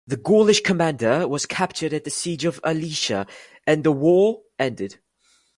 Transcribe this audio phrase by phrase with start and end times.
[0.07, 3.27] The Gaulish commander was captured at the siege of Alesia
[3.67, 4.97] and the war ended.